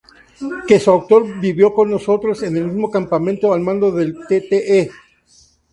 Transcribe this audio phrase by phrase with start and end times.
[0.67, 4.89] Que su autor vivió con nosotros en el mismo campamento al mando del Tte.